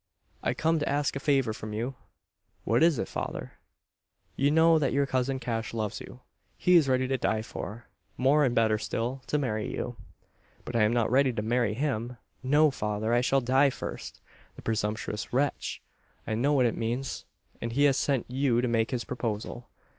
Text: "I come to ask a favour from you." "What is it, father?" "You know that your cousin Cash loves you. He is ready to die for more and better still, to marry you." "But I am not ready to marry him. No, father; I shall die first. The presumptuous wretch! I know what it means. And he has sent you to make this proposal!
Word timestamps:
"I 0.41 0.55
come 0.55 0.79
to 0.79 0.89
ask 0.89 1.15
a 1.15 1.19
favour 1.19 1.53
from 1.53 1.73
you." 1.73 1.93
"What 2.63 2.81
is 2.81 2.97
it, 2.97 3.07
father?" 3.07 3.59
"You 4.35 4.49
know 4.49 4.79
that 4.79 4.93
your 4.93 5.05
cousin 5.05 5.37
Cash 5.39 5.75
loves 5.75 6.01
you. 6.01 6.21
He 6.57 6.75
is 6.75 6.89
ready 6.89 7.07
to 7.07 7.19
die 7.19 7.43
for 7.43 7.85
more 8.17 8.43
and 8.43 8.55
better 8.55 8.79
still, 8.79 9.21
to 9.27 9.37
marry 9.37 9.71
you." 9.71 9.97
"But 10.65 10.75
I 10.75 10.81
am 10.81 10.91
not 10.91 11.11
ready 11.11 11.31
to 11.31 11.43
marry 11.43 11.75
him. 11.75 12.17
No, 12.41 12.71
father; 12.71 13.13
I 13.13 13.21
shall 13.21 13.41
die 13.41 13.69
first. 13.69 14.19
The 14.55 14.63
presumptuous 14.63 15.31
wretch! 15.31 15.83
I 16.25 16.33
know 16.33 16.53
what 16.53 16.65
it 16.65 16.75
means. 16.75 17.25
And 17.61 17.71
he 17.73 17.83
has 17.83 17.95
sent 17.95 18.25
you 18.27 18.59
to 18.59 18.67
make 18.67 18.89
this 18.89 19.03
proposal! 19.03 19.69